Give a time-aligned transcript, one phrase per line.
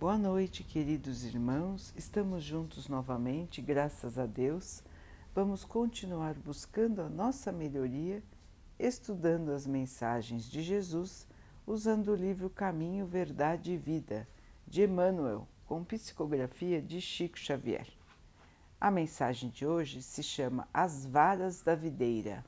[0.00, 1.92] Boa noite, queridos irmãos.
[1.94, 4.82] Estamos juntos novamente, graças a Deus.
[5.34, 8.22] Vamos continuar buscando a nossa melhoria,
[8.78, 11.28] estudando as mensagens de Jesus,
[11.66, 14.26] usando o livro Caminho, Verdade e Vida,
[14.66, 17.86] de Emmanuel, com psicografia de Chico Xavier.
[18.80, 22.42] A mensagem de hoje se chama As Varas da Videira.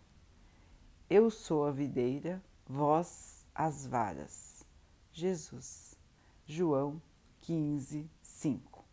[1.11, 4.65] Eu sou a videira, vós as varas.
[5.13, 5.99] Jesus.
[6.47, 6.99] João
[7.43, 8.85] 15, 5.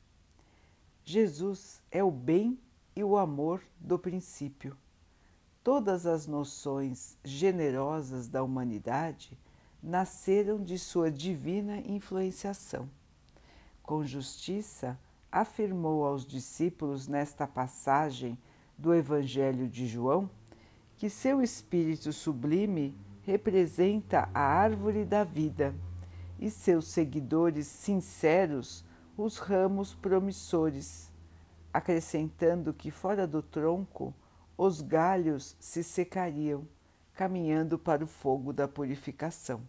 [1.03, 2.59] Jesus é o bem
[2.95, 4.75] e o amor do princípio.
[5.63, 9.38] Todas as noções generosas da humanidade
[9.81, 12.89] nasceram de sua divina influenciação.
[13.83, 14.99] Com justiça,
[15.31, 18.35] afirmou aos discípulos nesta passagem
[18.75, 20.27] do Evangelho de João
[20.97, 25.73] que seu espírito sublime representa a árvore da vida
[26.39, 28.85] e seus seguidores sinceros
[29.17, 31.11] os ramos promissores,
[31.73, 34.13] acrescentando que fora do tronco
[34.58, 36.67] os galhos se secariam,
[37.13, 39.61] caminhando para o fogo da purificação.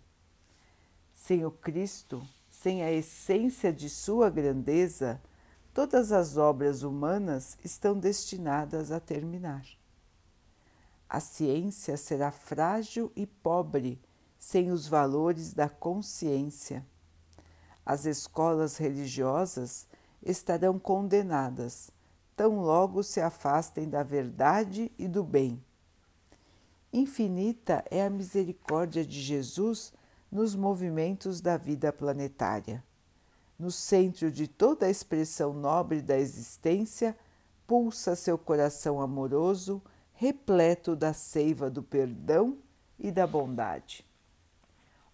[1.13, 5.21] Sem o Cristo, sem a essência de sua grandeza,
[5.75, 9.67] todas as obras humanas estão destinadas a terminar.
[11.09, 14.01] A ciência será frágil e pobre
[14.41, 16.85] sem os valores da consciência.
[17.85, 19.87] As escolas religiosas
[20.23, 21.91] estarão condenadas,
[22.35, 25.63] tão logo se afastem da verdade e do bem.
[26.91, 29.93] Infinita é a misericórdia de Jesus
[30.33, 32.83] nos movimentos da vida planetária.
[33.59, 37.17] No centro de toda a expressão nobre da existência,
[37.67, 39.83] pulsa seu coração amoroso,
[40.15, 42.57] repleto da seiva do perdão
[42.99, 44.10] e da bondade.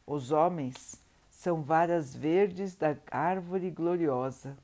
[0.07, 4.57] Os homens são varas verdes da árvore gloriosa.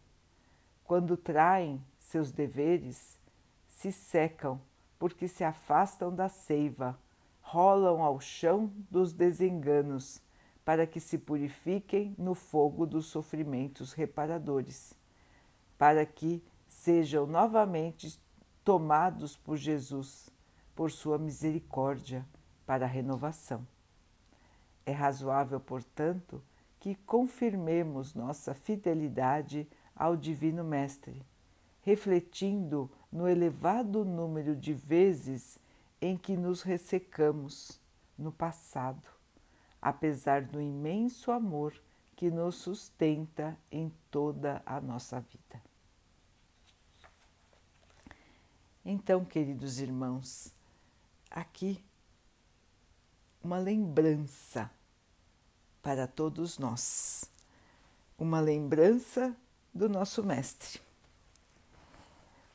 [0.85, 3.19] Quando traem seus deveres,
[3.67, 4.61] se secam
[5.01, 6.97] porque se afastam da seiva,
[7.41, 10.23] rolam ao chão dos desenganos,
[10.65, 14.95] para que se purifiquem no fogo dos sofrimentos reparadores,
[15.77, 18.17] para que sejam novamente
[18.63, 20.31] tomados por Jesus,
[20.73, 22.25] por sua misericórdia,
[22.65, 23.67] para a renovação.
[24.85, 26.43] É razoável, portanto,
[26.81, 31.23] que confirmemos nossa fidelidade ao Divino Mestre,
[31.83, 35.59] refletindo no elevado número de vezes
[36.01, 37.81] em que nos ressecamos
[38.19, 39.09] no passado,
[39.81, 41.75] apesar do imenso amor
[42.17, 45.63] que nos sustenta em toda a nossa vida.
[48.85, 50.53] Então, queridos irmãos,
[51.31, 51.85] aqui
[53.43, 54.71] uma lembrança
[55.83, 57.25] para todos nós,
[58.19, 59.37] uma lembrança
[59.75, 60.81] do nosso Mestre.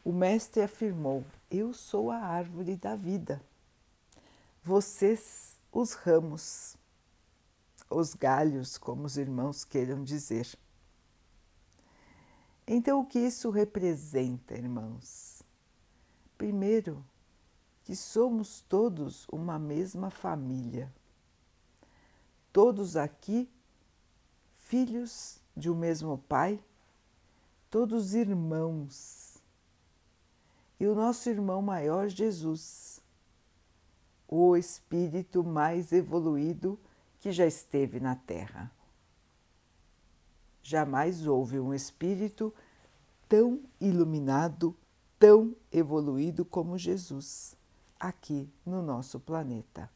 [0.04, 3.42] O Mestre afirmou: Eu sou a árvore da vida,
[4.64, 6.78] vocês os ramos,
[7.90, 10.48] os galhos, como os irmãos queiram dizer.
[12.66, 15.42] Então, o que isso representa, irmãos?
[16.38, 17.04] Primeiro,
[17.88, 20.94] que somos todos uma mesma família.
[22.52, 23.50] Todos aqui,
[24.66, 26.62] filhos de um mesmo Pai,
[27.70, 29.42] todos irmãos.
[30.78, 33.00] E o nosso irmão maior, Jesus,
[34.28, 36.78] o espírito mais evoluído
[37.22, 38.70] que já esteve na Terra.
[40.62, 42.54] Jamais houve um espírito
[43.30, 44.76] tão iluminado,
[45.18, 47.57] tão evoluído como Jesus
[48.00, 49.90] aqui no nosso planeta.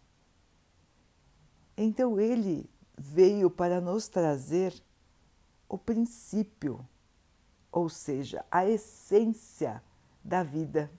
[1.78, 4.73] Então ele veio para nos trazer
[5.67, 6.88] o princípio,
[7.72, 9.81] ou seja, a essência
[10.23, 10.91] da vida.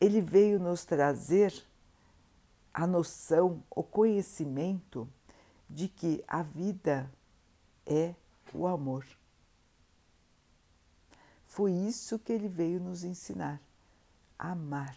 [0.00, 1.52] Ele veio nos trazer
[2.72, 5.08] a noção, o conhecimento
[5.68, 7.10] de que a vida
[7.86, 8.14] é
[8.52, 9.06] o amor.
[11.46, 13.60] Foi isso que ele veio nos ensinar:
[14.38, 14.96] amar.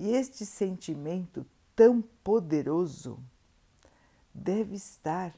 [0.00, 1.44] E este sentimento
[1.76, 3.22] tão poderoso
[4.32, 5.34] deve estar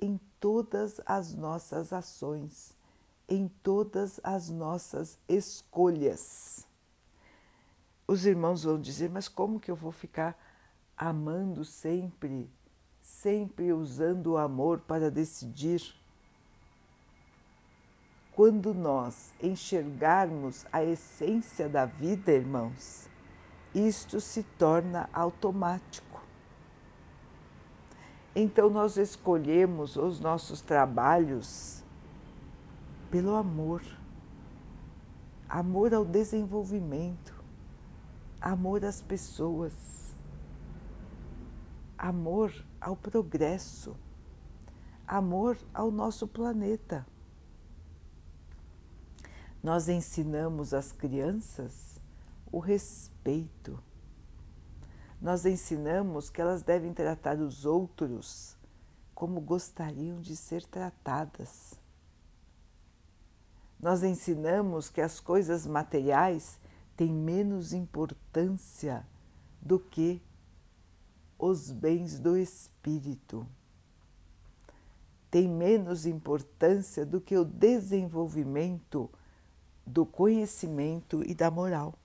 [0.00, 2.74] em todas as nossas ações,
[3.28, 6.66] em todas as nossas escolhas.
[8.04, 10.36] Os irmãos vão dizer, mas como que eu vou ficar
[10.96, 12.50] amando sempre,
[13.00, 15.94] sempre usando o amor para decidir?
[18.32, 23.13] Quando nós enxergarmos a essência da vida, irmãos,
[23.74, 26.22] isto se torna automático.
[28.34, 31.82] Então nós escolhemos os nossos trabalhos
[33.10, 33.82] pelo amor.
[35.48, 37.34] Amor ao desenvolvimento,
[38.40, 40.14] amor às pessoas,
[41.96, 43.94] amor ao progresso,
[45.06, 47.06] amor ao nosso planeta.
[49.62, 51.93] Nós ensinamos às crianças
[52.54, 53.82] o respeito.
[55.20, 58.56] Nós ensinamos que elas devem tratar os outros
[59.12, 61.74] como gostariam de ser tratadas.
[63.80, 66.60] Nós ensinamos que as coisas materiais
[66.96, 69.04] têm menos importância
[69.60, 70.22] do que
[71.36, 73.44] os bens do espírito.
[75.28, 79.10] Tem menos importância do que o desenvolvimento
[79.84, 81.98] do conhecimento e da moral.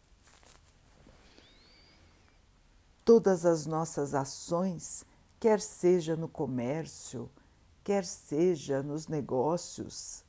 [3.09, 5.03] Todas as nossas ações,
[5.39, 7.27] quer seja no comércio,
[7.83, 10.23] quer seja nos negócios,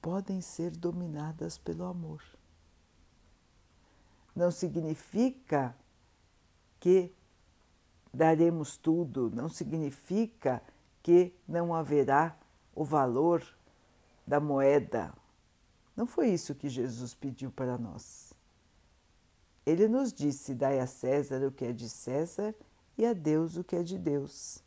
[0.00, 2.22] podem ser dominadas pelo amor.
[4.34, 5.76] Não significa
[6.80, 7.12] que
[8.14, 10.62] daremos tudo, não significa
[11.02, 12.34] que não haverá
[12.74, 13.46] o valor
[14.26, 15.12] da moeda.
[15.94, 18.32] Não foi isso que Jesus pediu para nós.
[19.64, 22.54] Ele nos disse: Dai a César o que é de César
[22.96, 24.62] e a Deus o que é de Deus.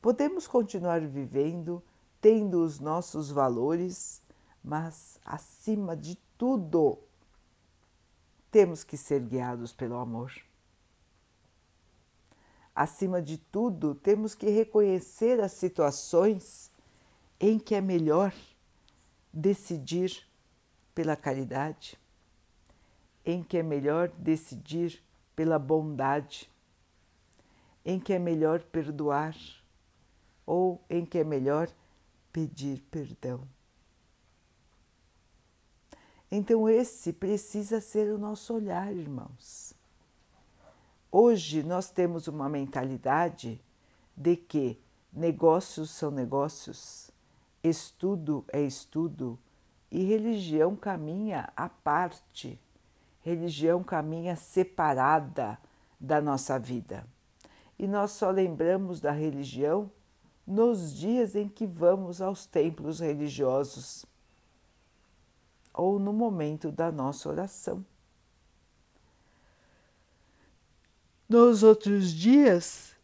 [0.00, 1.82] Podemos continuar vivendo,
[2.20, 4.22] tendo os nossos valores,
[4.62, 6.98] mas acima de tudo,
[8.50, 10.32] temos que ser guiados pelo amor.
[12.74, 16.70] Acima de tudo, temos que reconhecer as situações
[17.40, 18.34] em que é melhor
[19.32, 20.26] decidir
[20.94, 21.98] pela caridade,
[23.26, 25.02] em que é melhor decidir
[25.34, 26.48] pela bondade,
[27.84, 29.36] em que é melhor perdoar
[30.46, 31.68] ou em que é melhor
[32.32, 33.42] pedir perdão.
[36.30, 39.74] Então, esse precisa ser o nosso olhar, irmãos.
[41.10, 43.60] Hoje nós temos uma mentalidade
[44.16, 44.78] de que
[45.12, 47.10] negócios são negócios,
[47.62, 49.38] estudo é estudo
[49.90, 52.60] e religião caminha à parte,
[53.26, 55.58] religião caminha separada
[55.98, 57.04] da nossa vida.
[57.76, 59.90] E nós só lembramos da religião
[60.46, 64.06] nos dias em que vamos aos templos religiosos
[65.74, 67.84] ou no momento da nossa oração.
[71.28, 72.94] Nos outros dias,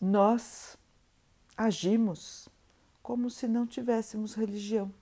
[0.00, 0.78] nós
[1.56, 2.48] agimos
[3.02, 4.94] como se não tivéssemos religião,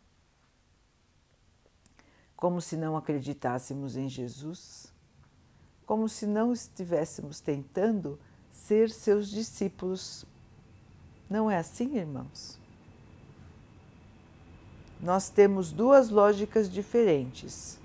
[2.42, 4.92] como se não acreditássemos em Jesus,
[5.86, 8.18] como se não estivéssemos tentando
[8.50, 10.26] ser seus discípulos.
[11.30, 12.60] Não é assim, irmãos?
[15.00, 17.78] nós temos duas lógicas diferentes.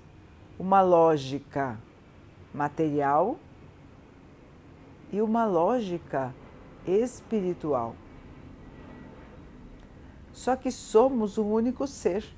[0.58, 1.78] Uma lógica
[2.52, 3.38] material
[5.12, 6.34] e uma lógica
[6.84, 7.94] espiritual.
[10.32, 12.37] Só que somos um único ser.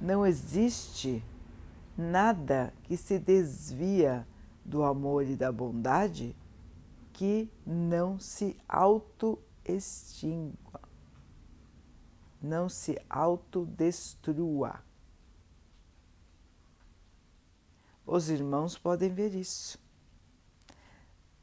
[0.00, 1.24] Não existe
[1.96, 4.26] nada que se desvia
[4.64, 6.36] do amor e da bondade
[7.12, 10.88] que não se auto-extingua
[12.40, 14.82] não se autodestrua.
[18.06, 19.78] Os irmãos podem ver isso.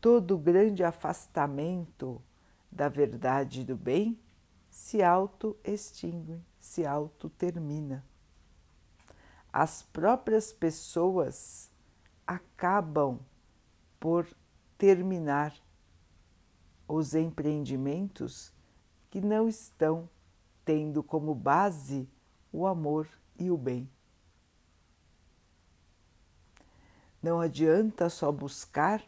[0.02, 2.22] Todo grande afastamento
[2.72, 4.20] da verdade e do bem
[4.70, 8.04] se auto-extingue, se auto-termina.
[9.58, 11.72] As próprias pessoas
[12.28, 13.22] acabam
[13.98, 14.28] por
[14.78, 15.56] terminar
[16.86, 18.52] os empreendimentos
[19.10, 20.10] que não estão
[20.66, 22.06] tendo como base
[22.52, 23.08] o amor
[23.40, 23.90] e o bem.
[27.24, 29.02] Não adianta só buscar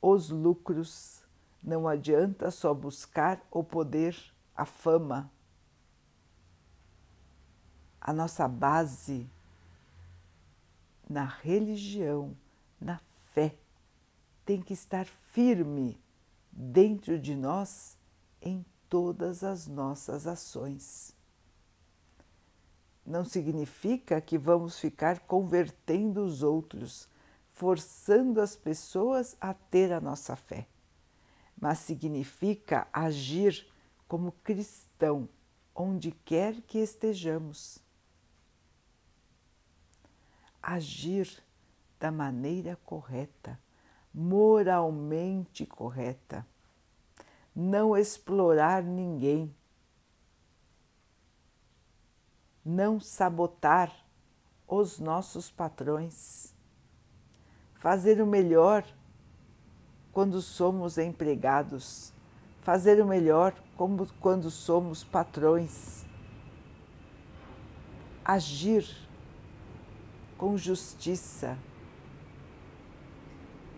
[0.00, 1.22] os lucros,
[1.62, 4.16] não adianta só buscar o poder,
[4.56, 5.30] a fama.
[8.00, 9.30] A nossa base
[11.08, 12.36] na religião,
[12.80, 13.00] na
[13.32, 13.56] fé,
[14.44, 16.00] tem que estar firme
[16.50, 17.96] dentro de nós
[18.40, 21.16] em todas as nossas ações.
[23.04, 27.08] Não significa que vamos ficar convertendo os outros,
[27.52, 30.66] forçando as pessoas a ter a nossa fé,
[31.56, 33.66] mas significa agir
[34.06, 35.28] como cristão
[35.74, 37.78] onde quer que estejamos.
[40.62, 41.42] Agir
[41.98, 43.58] da maneira correta,
[44.14, 46.46] moralmente correta,
[47.54, 49.54] não explorar ninguém,
[52.64, 53.92] não sabotar
[54.66, 56.54] os nossos patrões,
[57.74, 58.84] fazer o melhor
[60.12, 62.12] quando somos empregados,
[62.62, 66.04] fazer o melhor como quando somos patrões,
[68.24, 68.86] agir
[70.42, 71.56] com justiça,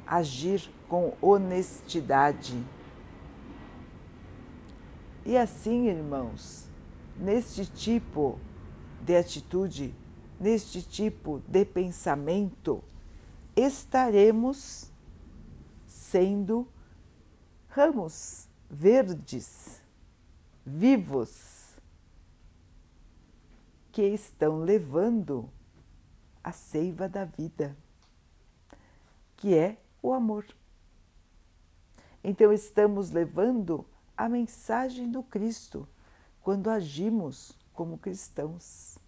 [0.07, 2.59] agir com honestidade.
[5.27, 6.67] E assim, irmãos,
[7.19, 8.41] neste tipo
[9.03, 9.95] de atitude,
[10.41, 12.83] neste tipo de pensamento,
[13.55, 14.91] estaremos
[15.87, 16.67] sendo
[17.69, 19.83] ramos verdes,
[20.65, 21.79] vivos,
[23.93, 25.51] que estão levando
[26.45, 27.75] a seiva da vida,
[29.35, 30.47] que é o amor.
[32.23, 35.89] Então, estamos levando a mensagem do Cristo
[36.43, 38.99] quando agimos como cristãos.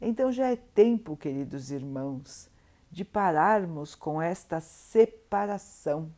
[0.00, 2.50] Então, já é tempo, queridos irmãos,
[2.90, 6.12] de pararmos com esta separação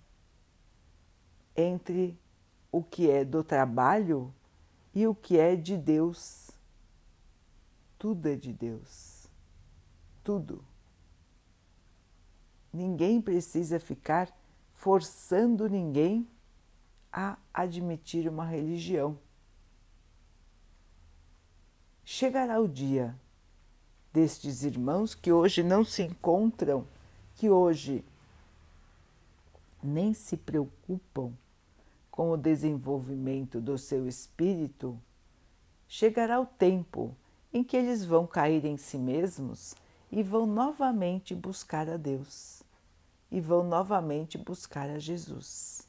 [1.54, 2.18] entre
[2.70, 4.34] o que é do trabalho
[4.94, 6.50] e o que é de Deus.
[7.98, 9.15] Tudo é de Deus.
[10.26, 10.60] Tudo.
[12.72, 14.28] Ninguém precisa ficar
[14.74, 16.26] forçando ninguém
[17.12, 19.16] a admitir uma religião.
[22.04, 23.14] Chegará o dia
[24.12, 26.84] destes irmãos que hoje não se encontram,
[27.36, 28.04] que hoje
[29.80, 31.32] nem se preocupam
[32.10, 35.00] com o desenvolvimento do seu espírito,
[35.86, 37.16] chegará o tempo
[37.52, 39.76] em que eles vão cair em si mesmos
[40.10, 42.62] e vão novamente buscar a Deus
[43.30, 45.86] e vão novamente buscar a Jesus.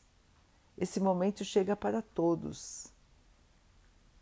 [0.77, 2.87] Esse momento chega para todos.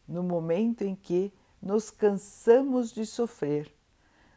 [0.07, 3.73] No momento em que nos cansamos de sofrer,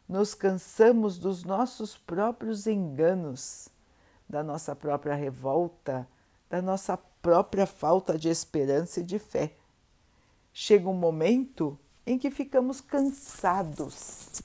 [0.07, 3.69] nos cansamos dos nossos próprios enganos,
[4.27, 6.07] da nossa própria revolta,
[6.49, 9.55] da nossa própria falta de esperança e de fé.
[10.51, 14.41] Chega um momento em que ficamos cansados,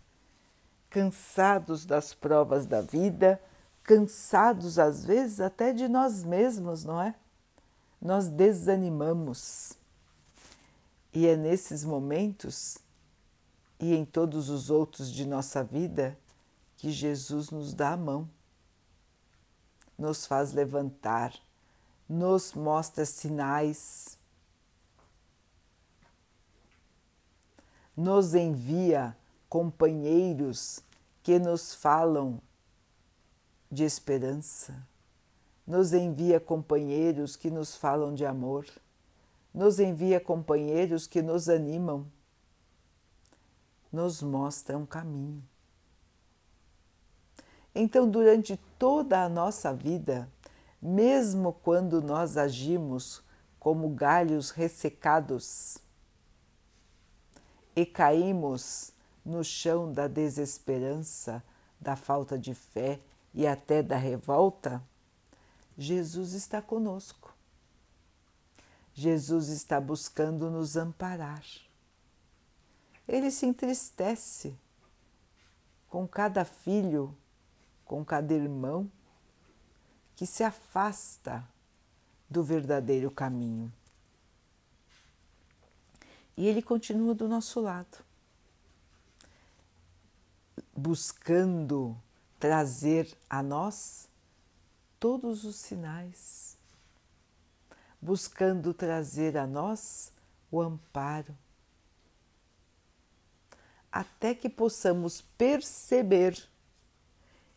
[0.94, 3.42] cansados das provas da vida,
[3.82, 7.16] cansados às vezes até de nós mesmos, não é?
[8.00, 9.72] Nós desanimamos.
[11.12, 12.78] E é nesses momentos
[13.80, 16.16] e em todos os outros de nossa vida
[16.76, 18.30] que Jesus nos dá a mão,
[19.98, 21.34] nos faz levantar,
[22.08, 24.16] nos mostra sinais,
[27.96, 29.16] nos envia
[29.54, 30.83] companheiros
[31.25, 32.40] que nos falam
[33.69, 34.87] de esperança,
[35.66, 38.64] nos envia companheiros que nos falam de amor,
[39.52, 42.07] nos envia companheiros que nos animam
[43.95, 45.43] nos mostra um caminho.
[47.75, 50.28] Então, durante toda a nossa vida,
[50.83, 53.23] mesmo quando nós agimos
[53.59, 55.78] como galhos ressecados
[57.75, 58.93] e caímos
[59.25, 61.43] no chão da desesperança,
[61.81, 63.00] da falta de fé
[63.33, 64.83] e até da revolta,
[65.76, 67.35] Jesus está conosco.
[68.93, 71.43] Jesus está buscando nos amparar
[73.07, 74.57] ele se entristece
[75.88, 77.14] com cada filho,
[77.85, 78.90] com cada irmão
[80.16, 81.47] que se afasta
[82.28, 83.73] do verdadeiro caminho.
[86.37, 87.99] E ele continua do nosso lado,
[90.76, 91.97] buscando
[92.38, 94.09] trazer a nós
[94.99, 96.57] todos os sinais,
[98.00, 100.12] buscando trazer a nós
[100.50, 101.37] o amparo,
[103.90, 106.49] até que possamos perceber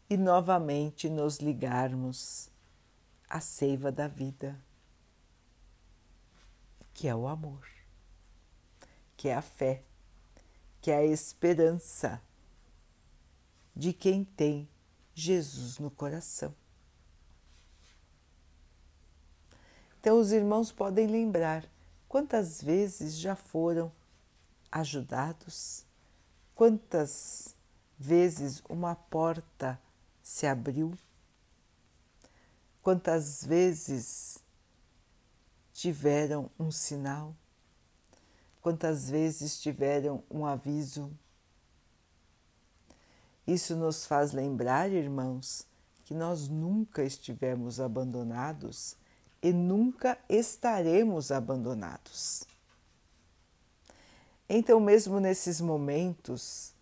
[0.10, 2.50] e novamente nos ligarmos
[3.28, 4.58] à seiva da vida,
[6.94, 7.68] que é o amor,
[9.18, 9.82] que é a fé,
[10.80, 12.22] que é a esperança
[13.78, 14.68] de quem tem
[15.14, 16.54] Jesus no coração.
[20.00, 21.66] Então, os irmãos podem lembrar
[22.10, 23.92] quantas vezes já foram
[24.72, 25.88] ajudados
[26.58, 27.56] Quantas
[28.00, 29.80] vezes uma porta
[30.24, 30.98] se abriu?
[32.82, 34.40] Quantas vezes
[35.72, 37.36] tiveram um sinal?
[38.60, 41.12] Quantas vezes tiveram um aviso?
[43.48, 45.66] Isso nos faz lembrar, irmãos,
[46.04, 48.98] que nós nunca estivemos abandonados
[49.42, 52.44] e nunca estaremos abandonados.
[54.50, 56.74] Então, mesmo nesses momentos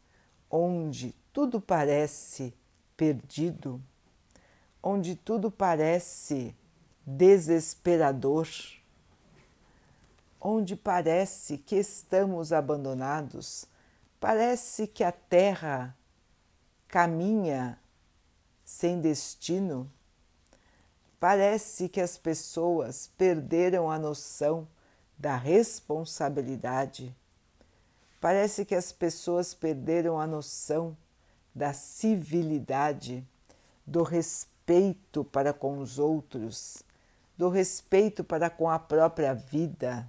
[0.50, 2.54] onde tudo parece
[2.98, 3.82] perdido,
[4.82, 6.56] onde tudo parece
[7.06, 8.48] desesperador,
[10.40, 13.66] onde parece que estamos abandonados,
[14.20, 15.96] parece que a Terra
[16.88, 17.80] caminha
[18.64, 19.92] sem destino,
[21.20, 24.68] parece que as pessoas perderam a noção
[25.18, 27.16] da responsabilidade,
[28.20, 30.98] parece que as pessoas perderam a noção
[31.54, 33.26] da civilidade,
[33.88, 36.84] do respeito para com os outros,
[37.38, 40.08] do respeito para com a própria vida.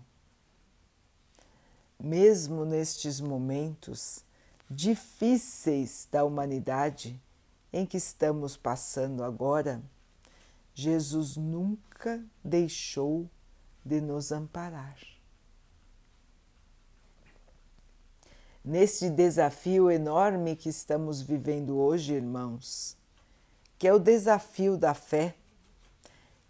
[2.00, 4.25] Mesmo nestes momentos
[4.68, 7.20] difíceis da humanidade
[7.72, 9.82] em que estamos passando agora,
[10.74, 13.28] Jesus nunca deixou
[13.84, 14.96] de nos amparar.
[18.64, 22.96] Neste desafio enorme que estamos vivendo hoje, irmãos,
[23.78, 25.36] que é o desafio da fé,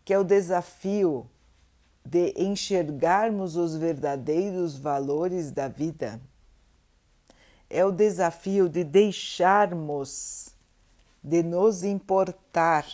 [0.03, 1.29] que é o desafio
[2.03, 6.21] de enxergarmos os verdadeiros valores da vida,
[7.69, 10.51] é o desafio de deixarmos
[11.23, 12.87] de nos importar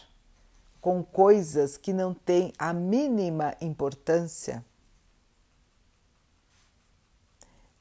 [0.81, 4.64] com coisas que não têm a mínima importância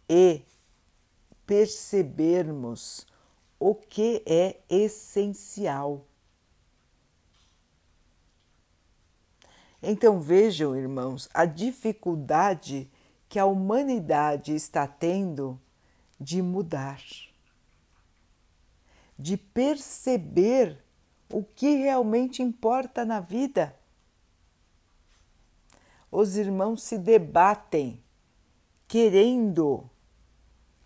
[0.10, 0.42] e
[1.48, 3.08] percebermos
[3.58, 6.06] o que é essencial.
[9.82, 12.92] Então vejam, irmãos, a dificuldade
[13.30, 15.60] que a humanidade está tendo
[16.22, 17.02] de mudar,
[19.18, 20.84] de perceber
[21.30, 23.76] o que realmente importa na vida.
[26.12, 28.02] Os irmãos se debatem
[28.88, 29.90] querendo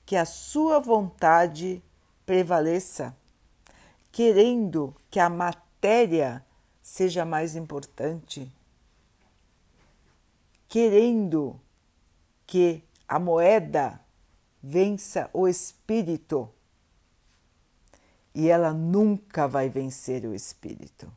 [0.05, 1.83] que a sua vontade
[2.25, 3.15] prevaleça,
[4.11, 6.45] querendo que a matéria
[6.81, 8.51] seja mais importante
[10.75, 11.57] querendo
[12.45, 13.97] que a moeda
[14.67, 16.49] vença o espírito.
[18.33, 21.11] E ela nunca vai vencer o espírito.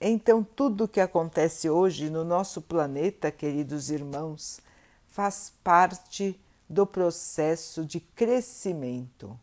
[0.00, 4.60] Então, tudo o que acontece hoje no nosso planeta, queridos irmãos,
[5.06, 9.38] faz parte do processo de crescimento,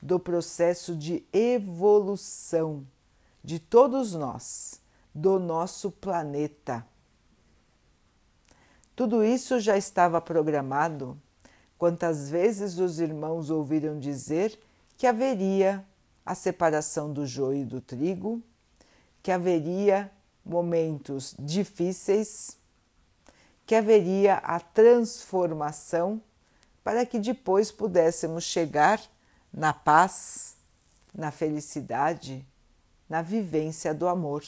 [0.00, 2.86] do processo de evolução
[3.44, 4.80] de todos nós
[5.14, 6.86] do nosso planeta.
[9.00, 11.18] Tudo isso já estava programado.
[11.78, 14.60] Quantas vezes os irmãos ouviram dizer
[14.98, 15.82] que haveria
[16.22, 18.42] a separação do joio e do trigo,
[19.22, 20.12] que haveria
[20.44, 22.58] momentos difíceis,
[23.64, 26.20] que haveria a transformação
[26.84, 29.00] para que depois pudéssemos chegar
[29.50, 30.56] na paz,
[31.14, 32.46] na felicidade,
[33.08, 34.44] na vivência do amor.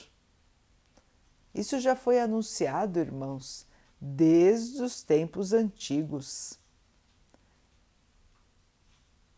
[1.55, 3.72] Isso já foi anunciado, irmãos,
[4.05, 6.59] desde os tempos antigos.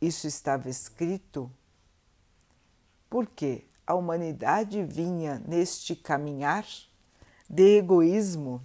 [0.00, 1.53] Isso estava escrito
[3.11, 6.66] porque a humanidade vinha neste caminhar
[7.48, 8.62] de egoísmo,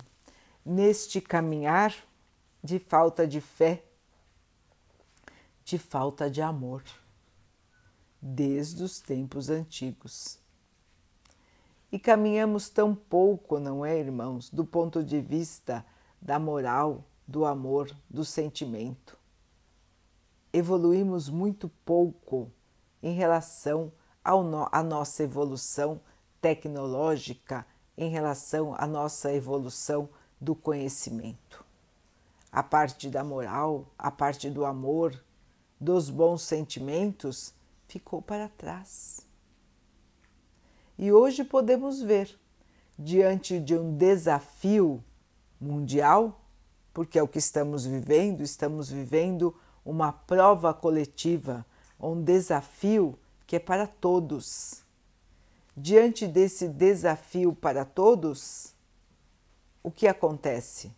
[0.65, 1.93] neste caminhar
[2.63, 3.83] de falta de fé,
[5.65, 6.81] de falta de amor,
[8.21, 10.38] desde os tempos antigos.
[11.91, 15.85] E caminhamos tão pouco, não é, irmãos, do ponto de vista
[16.21, 19.17] da moral, do amor, do sentimento.
[20.53, 22.51] Evoluímos muito pouco
[23.01, 23.91] em relação
[24.23, 26.01] à nossa evolução
[26.41, 27.65] tecnológica,
[27.97, 31.65] em relação à nossa evolução do conhecimento.
[32.51, 35.23] A parte da moral, a parte do amor,
[35.79, 37.53] dos bons sentimentos
[37.87, 39.28] ficou para trás.
[41.01, 42.37] E hoje podemos ver,
[42.97, 45.01] diante de um desafio
[45.57, 46.41] mundial,
[46.93, 51.65] porque é o que estamos vivendo, estamos vivendo uma prova coletiva,
[51.97, 54.83] um desafio que é para todos.
[55.75, 58.75] Diante desse desafio para todos,
[59.81, 60.91] o que acontece?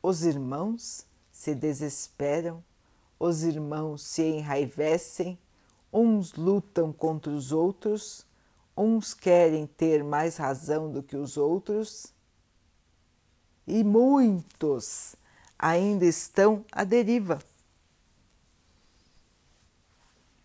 [0.00, 2.62] Os irmãos se desesperam,
[3.18, 5.36] os irmãos se enraivecem,
[5.92, 8.26] Uns lutam contra os outros,
[8.76, 12.12] uns querem ter mais razão do que os outros,
[13.66, 15.14] e muitos
[15.58, 17.40] ainda estão à deriva.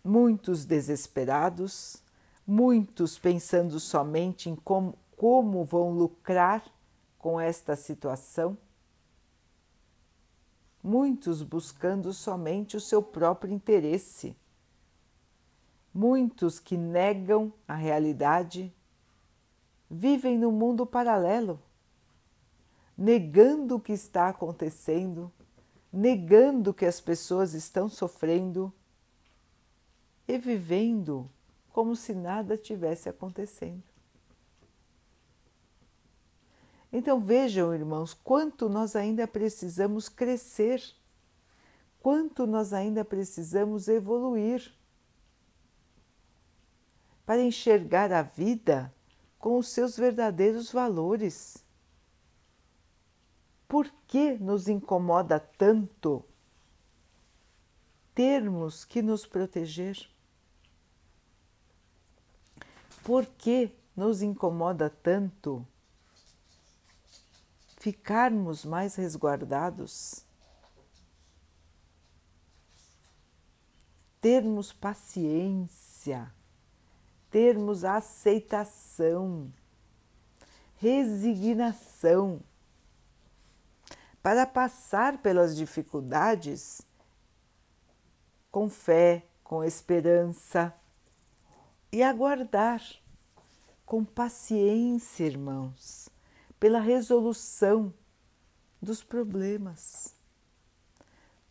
[0.08, 2.02] muitos desesperados,
[2.46, 6.64] muitos pensando somente em como, como vão lucrar
[7.18, 8.56] com esta situação,
[10.82, 14.34] muitos buscando somente o seu próprio interesse,
[15.92, 18.72] muitos que negam a realidade,
[19.90, 21.60] vivem no mundo paralelo,
[22.96, 25.32] negando o que está acontecendo,
[25.92, 28.72] negando que as pessoas estão sofrendo
[30.26, 31.30] e vivendo
[31.72, 33.82] como se nada tivesse acontecendo.
[36.92, 40.82] Então vejam, irmãos, quanto nós ainda precisamos crescer,
[42.00, 44.72] quanto nós ainda precisamos evoluir
[47.28, 48.90] para enxergar a vida
[49.38, 51.62] com os seus verdadeiros valores.
[53.68, 56.24] Por que nos incomoda tanto
[58.14, 60.08] termos que nos proteger?
[63.04, 65.66] Por que nos incomoda tanto
[67.76, 70.24] ficarmos mais resguardados?
[74.18, 76.32] Termos paciência,
[77.30, 79.52] termos aceitação,
[80.76, 82.40] resignação
[84.22, 86.82] para passar pelas dificuldades
[88.50, 90.74] com fé, com esperança
[91.90, 92.82] e aguardar
[93.86, 96.10] com paciência, irmãos,
[96.60, 97.92] pela resolução
[98.82, 100.14] dos problemas.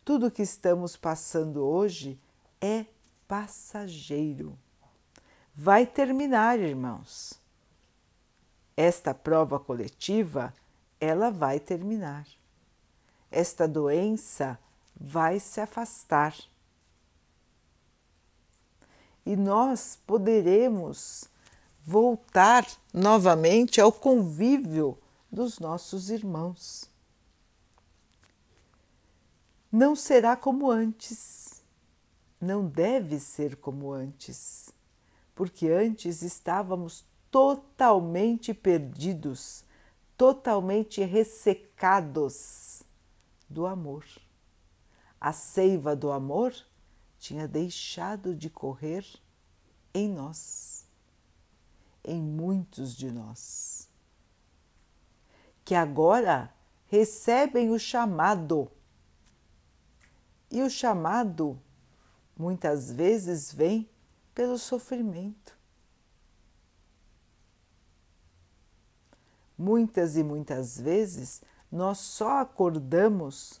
[0.04, 2.18] Tudo que estamos passando hoje
[2.60, 2.86] é
[3.26, 4.58] passageiro.
[5.60, 7.32] Vai terminar, irmãos.
[8.76, 10.54] Esta prova coletiva,
[11.00, 12.28] ela vai terminar.
[13.28, 14.56] Esta doença
[14.94, 16.32] vai se afastar
[19.26, 21.24] e nós poderemos
[21.84, 24.96] voltar novamente ao convívio
[25.28, 26.88] dos nossos irmãos.
[29.72, 31.64] Não será como antes,
[32.40, 34.77] não deve ser como antes,
[35.38, 39.64] porque antes estávamos totalmente perdidos,
[40.16, 42.82] totalmente ressecados
[43.48, 44.04] do amor.
[45.20, 46.52] A seiva do amor
[47.20, 49.06] tinha deixado de correr
[49.94, 50.84] em nós,
[52.02, 53.88] em muitos de nós,
[55.64, 56.52] que agora
[56.88, 58.68] recebem o chamado.
[60.50, 61.56] E o chamado
[62.36, 63.88] muitas vezes vem
[64.38, 65.58] pelo sofrimento.
[69.58, 73.60] Muitas e muitas vezes nós só acordamos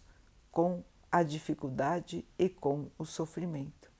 [0.52, 3.90] com a dificuldade e com o sofrimento.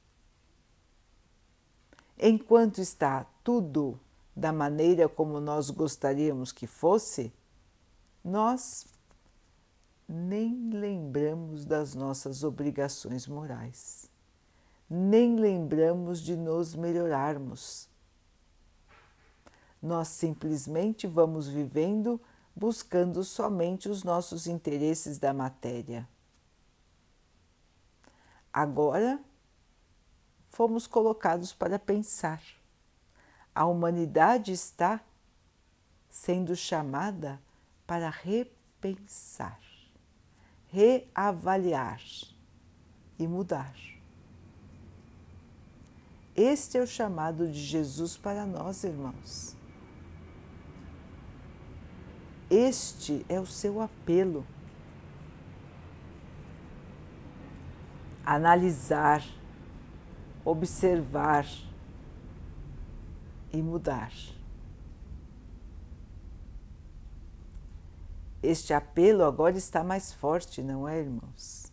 [2.17, 3.99] Enquanto está tudo
[4.37, 7.33] da maneira como nós gostaríamos que fosse,
[8.23, 8.87] nós
[10.09, 14.09] nem lembramos das nossas obrigações morais,
[14.89, 17.89] nem lembramos de nos melhorarmos.
[19.81, 22.21] Nós simplesmente vamos vivendo
[22.59, 26.09] buscando somente os nossos interesses da matéria.
[28.53, 29.21] Agora
[30.49, 32.43] fomos colocados para pensar.
[33.55, 35.01] A humanidade está
[36.11, 37.41] sendo chamada
[37.87, 39.61] para repensar,
[40.67, 42.03] reavaliar
[43.19, 43.98] e mudar.
[46.41, 49.57] Este é o chamado de Jesus para nós, irmãos.
[52.49, 54.47] Este é o seu apelo.
[58.29, 59.25] analisar,
[60.45, 61.47] observar
[63.51, 64.13] e mudar.
[68.43, 71.73] Este apelo agora está mais forte, não é, irmãos?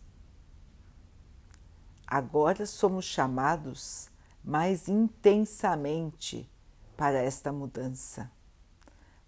[2.06, 4.08] Agora somos chamados
[4.46, 6.48] mais intensamente
[6.96, 8.30] para esta mudança,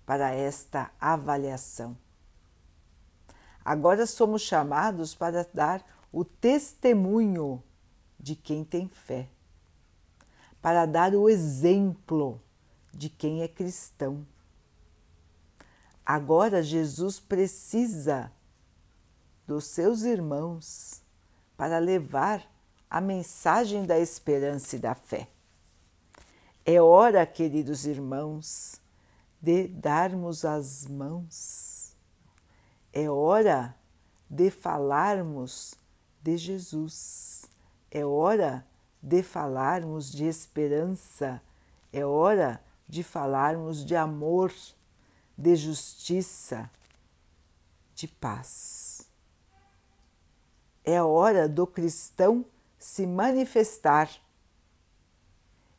[0.06, 1.98] para esta avaliação.
[3.64, 7.60] Agora somos chamados para dar o testemunho
[8.18, 9.28] de quem tem fé,
[10.62, 12.40] para dar o exemplo
[12.94, 14.24] de quem é cristão.
[16.06, 18.32] Agora Jesus precisa
[19.48, 21.02] dos seus irmãos
[21.56, 22.48] para levar
[22.90, 25.28] a mensagem da esperança e da fé.
[26.64, 28.80] É hora, queridos irmãos,
[29.40, 31.96] de darmos as mãos.
[32.92, 33.74] É hora
[34.28, 35.74] de falarmos
[36.22, 37.46] de Jesus.
[37.90, 38.66] É hora
[39.02, 41.40] de falarmos de esperança,
[41.92, 44.52] é hora de falarmos de amor,
[45.36, 46.70] de justiça,
[47.94, 49.08] de paz.
[50.84, 52.44] É hora do cristão
[52.78, 54.08] se manifestar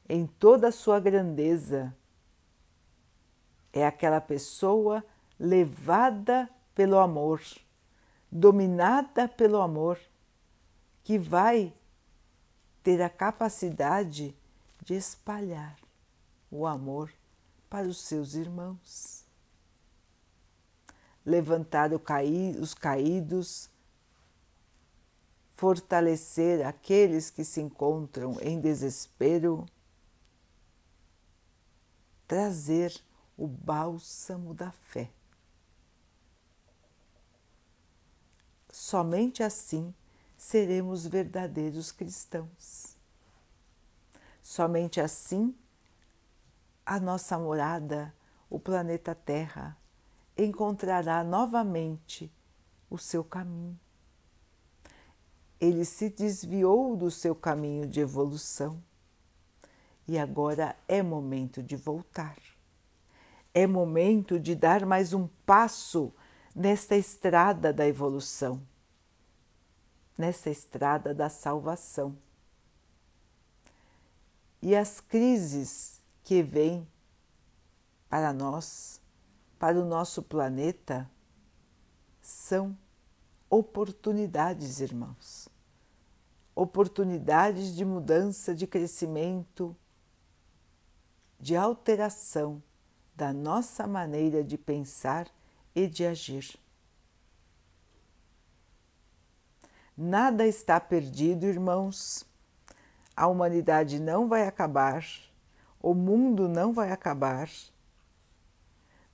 [0.07, 1.95] em toda a sua grandeza.
[3.71, 5.03] É aquela pessoa
[5.39, 7.41] levada pelo amor,
[8.31, 9.99] dominada pelo amor,
[11.03, 11.73] que vai
[12.83, 14.35] ter a capacidade
[14.83, 15.77] de espalhar
[16.51, 17.11] o amor
[17.69, 19.23] para os seus irmãos.
[21.25, 23.69] Levantar os caídos,
[25.59, 29.65] fortalecer aqueles que se encontram em desespero,
[32.25, 32.97] trazer
[33.37, 35.11] o bálsamo da fé.
[38.71, 39.93] Somente assim
[40.37, 42.95] seremos verdadeiros cristãos.
[44.41, 45.53] Somente assim
[46.85, 48.15] a nossa morada,
[48.49, 49.77] o planeta Terra,
[50.37, 52.31] encontrará novamente
[52.89, 53.77] o seu caminho.
[55.59, 58.81] Ele se desviou do seu caminho de evolução
[60.07, 62.37] e agora é momento de voltar.
[63.53, 66.13] É momento de dar mais um passo
[66.55, 68.61] nesta estrada da evolução
[70.19, 72.13] nessa estrada da salvação.
[74.61, 76.85] E as crises que vêm
[78.09, 78.99] para nós,
[79.57, 81.09] para o nosso planeta,
[82.21, 82.77] são
[83.49, 85.48] oportunidades, irmãos.
[86.59, 89.73] Oportunidades de mudança, de crescimento,
[91.39, 92.61] de alteração
[93.15, 95.29] da nossa maneira de pensar
[95.73, 96.59] e de agir.
[99.95, 102.25] Nada está perdido, irmãos.
[103.15, 105.05] A humanidade não vai acabar,
[105.81, 107.49] o mundo não vai acabar.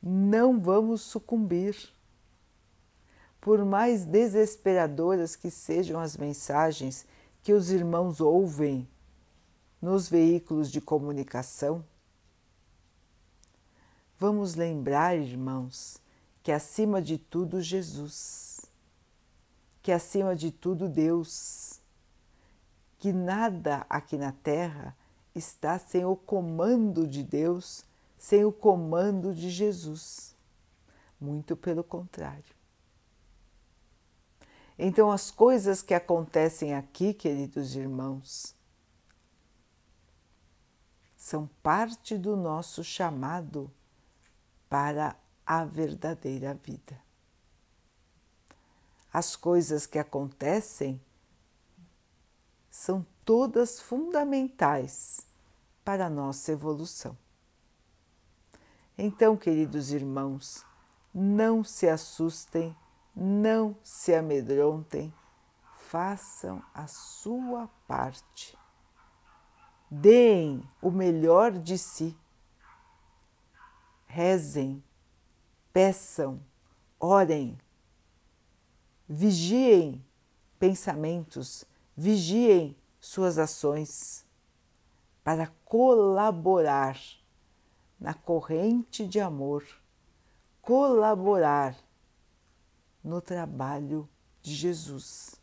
[0.02, 1.94] Não vamos sucumbir.
[3.40, 7.06] Por mais desesperadoras que sejam as mensagens
[7.46, 8.86] que os irmãos ouvem
[9.82, 11.86] nos veículos de comunicação,
[14.20, 16.02] vamos lembrar, irmãos,
[16.44, 18.56] que acima de tudo Jesus
[19.86, 21.80] que acima de tudo Deus,
[22.98, 24.98] que nada aqui na Terra
[25.36, 27.86] está sem o comando de Deus,
[28.18, 30.36] sem o comando de Jesus.
[31.22, 32.55] Muito pelo contrário.
[34.78, 38.56] Então, as coisas que acontecem aqui, queridos irmãos,
[41.16, 43.72] são parte do nosso chamado
[44.70, 47.06] para a verdadeira vida
[49.16, 51.00] as coisas que acontecem
[52.70, 55.22] são todas fundamentais
[55.86, 57.18] para a nossa evolução.
[58.98, 60.66] Então, queridos irmãos,
[61.14, 62.76] não se assustem,
[63.16, 65.14] não se amedrontem,
[65.78, 68.58] façam a sua parte.
[69.90, 72.18] Deem o melhor de si.
[74.06, 74.84] Rezem,
[75.72, 76.42] peçam,
[77.00, 77.58] orem
[79.08, 80.04] Vigiem
[80.58, 81.64] pensamentos,
[81.96, 84.26] vigiem suas ações
[85.24, 87.00] para colaborar
[88.00, 89.64] na corrente de amor,
[90.60, 91.78] colaborar
[93.06, 94.10] no trabalho
[94.42, 95.36] de Jesus.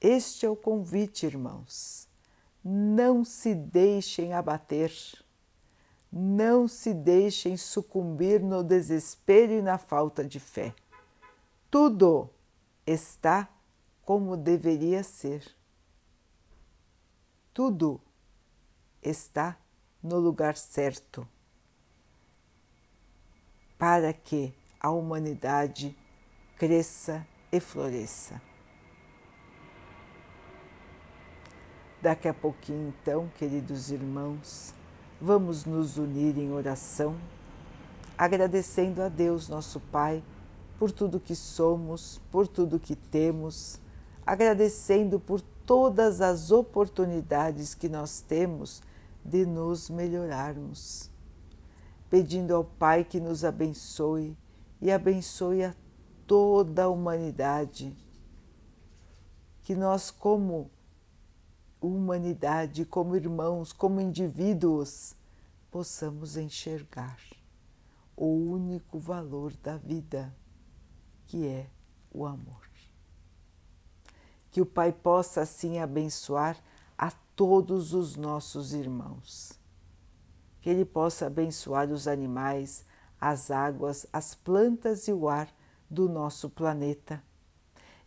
[0.00, 2.06] Este é o convite, irmãos.
[2.62, 4.92] Não se deixem abater,
[6.12, 10.74] não se deixem sucumbir no desespero e na falta de fé
[11.74, 12.30] tudo
[12.86, 13.48] está
[14.04, 15.44] como deveria ser.
[17.52, 18.00] Tudo
[19.02, 19.58] está
[20.00, 21.26] no lugar certo
[23.76, 25.96] para que a humanidade
[26.58, 28.38] cresça e floresça.
[32.02, 34.74] Daqui a pouquinho, então, queridos irmãos,
[35.18, 37.16] vamos nos unir em oração,
[38.18, 40.22] agradecendo a Deus, nosso Pai
[40.78, 43.80] por tudo que somos, por tudo que temos,
[44.26, 48.82] agradecendo por todas as oportunidades que nós temos
[49.24, 51.08] de nos melhorarmos,
[52.10, 54.36] pedindo ao Pai que nos abençoe
[54.84, 55.74] e abençoe a
[56.26, 57.96] toda a humanidade,
[59.62, 60.70] que nós, como
[61.80, 65.16] humanidade, como irmãos, como indivíduos,
[65.70, 67.18] possamos enxergar
[68.14, 70.36] o único valor da vida
[71.28, 71.66] que é
[72.12, 72.68] o amor.
[74.50, 76.62] Que o Pai possa assim abençoar
[76.98, 79.58] a todos os nossos irmãos.
[80.60, 82.84] Que Ele possa abençoar os animais,
[83.24, 85.48] as águas, as plantas e o ar
[85.88, 87.22] do nosso planeta.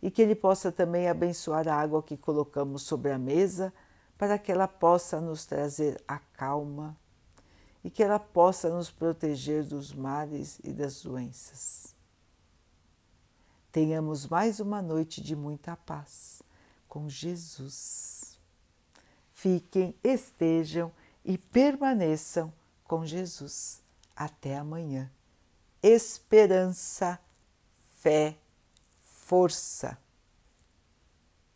[0.00, 3.72] E que Ele possa também abençoar a água que colocamos sobre a mesa,
[4.16, 6.96] para que ela possa nos trazer a calma
[7.82, 11.96] e que ela possa nos proteger dos males e das doenças.
[13.72, 16.42] Tenhamos mais uma noite de muita paz
[16.88, 18.38] com Jesus.
[19.32, 20.92] Fiquem, estejam
[21.24, 22.52] e permaneçam
[22.84, 23.87] com Jesus.
[24.20, 25.08] Até amanhã.
[25.80, 27.20] Esperança,
[28.00, 28.36] fé,
[29.00, 29.96] força.